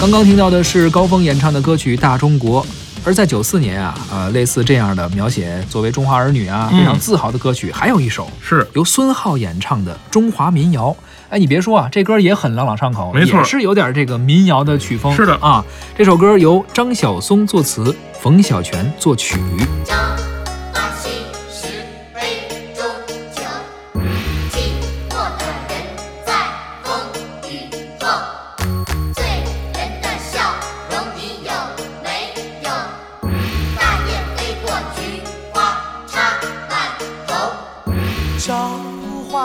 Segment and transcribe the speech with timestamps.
[0.00, 2.64] 刚刚听到的是高峰演唱的歌曲《大中国》，
[3.04, 10.96] 而在九四年啊，呃，类似这样的描写作为中华儿女啊非常自豪的歌曲，还有一首是由孙浩演唱的中华民谣。
[11.28, 15.14] 哎，你别说啊，这歌也很朗朗上口，没错也是有点这个民谣的曲风。
[15.14, 15.62] 是的啊，
[15.94, 19.38] 这首歌由张晓松作词，冯小泉作曲。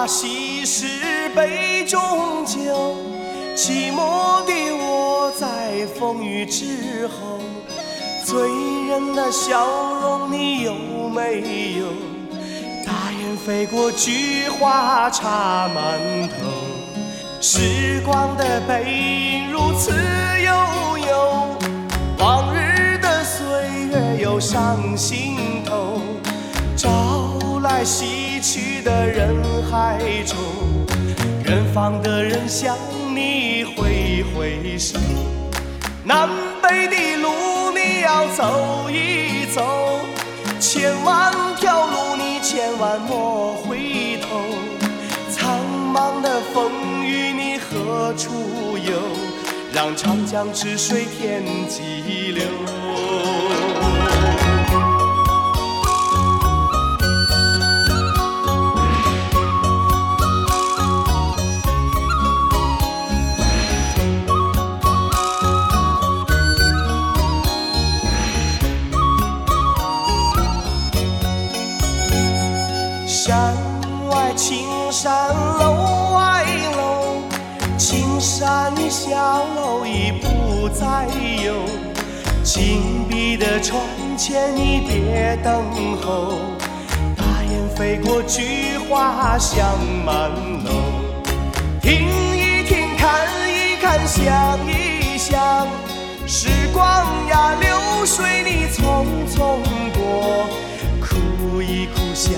[0.05, 0.85] 花夕拾
[1.29, 2.95] 杯中酒，
[3.55, 7.39] 寂寞的我在风雨之后。
[8.23, 8.39] 醉
[8.87, 9.65] 人的笑
[10.03, 10.75] 容你有
[11.09, 11.87] 没有？
[12.85, 16.51] 大雁飞过，菊花插满头。
[17.41, 21.57] 时光的背影如此悠悠，
[22.19, 23.43] 往日的岁
[23.89, 25.44] 月又上心。
[27.77, 29.35] 在西去的人
[29.69, 30.37] 海中，
[31.43, 32.73] 远方的人向
[33.13, 34.97] 你挥挥手。
[36.01, 36.29] 南
[36.63, 39.99] 北的路你要走一走，
[40.57, 44.39] 千万条路你千万莫回头。
[45.29, 45.59] 苍
[45.93, 46.71] 茫的风
[47.05, 48.31] 雨你何处
[48.77, 49.01] 有？
[49.73, 52.45] 让长江之水天际流。
[73.27, 73.55] 山
[74.07, 76.45] 外青山楼外
[76.77, 77.23] 楼，
[77.75, 81.07] 青山小楼已不再
[81.43, 81.55] 有。
[82.43, 83.81] 紧闭的窗
[84.15, 85.51] 前你别等
[86.03, 86.33] 候，
[87.17, 89.65] 大雁飞过，菊花香
[90.05, 90.29] 满
[90.63, 90.69] 楼。
[91.81, 92.07] 听
[92.37, 95.65] 一听，看一看，想一想，
[96.27, 99.57] 时光呀，流水你匆匆
[99.95, 100.45] 过。
[101.01, 102.31] 哭一哭，笑，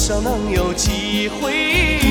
[0.00, 2.09] 人生能有几回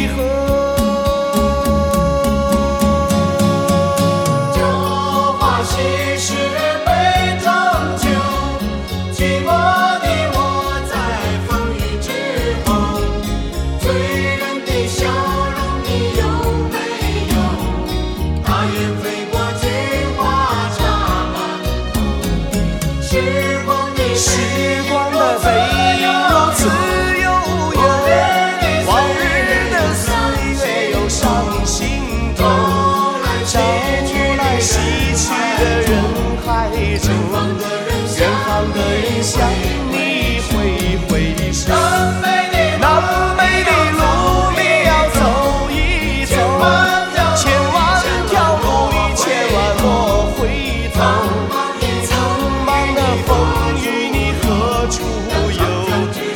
[34.60, 34.76] 来夕
[35.16, 35.90] 去的人
[36.46, 36.68] 海
[37.00, 37.08] 中，
[38.18, 39.50] 远方的人向
[39.90, 39.94] 你
[40.50, 40.52] 挥
[41.08, 41.10] 挥
[41.54, 41.72] 手。
[41.72, 42.84] 南
[43.38, 44.02] 北的路
[44.58, 45.18] 你要走
[45.72, 46.36] 一走，
[47.38, 47.74] 千万
[48.28, 49.88] 条路你千万莫
[50.36, 50.38] 回
[50.94, 50.98] 头。
[52.06, 52.12] 苍
[52.68, 53.30] 茫的风
[53.82, 54.44] 雨你何
[54.92, 55.00] 处
[55.58, 55.64] 游？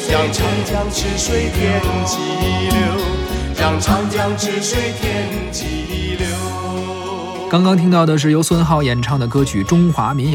[0.10, 1.60] 让长江之水天
[2.06, 2.12] 际
[2.70, 2.74] 流，
[3.60, 6.24] 让长江之水天际流。
[7.54, 10.30] 刚刚听到的是由孙浩演唱的歌曲《中华民谣》。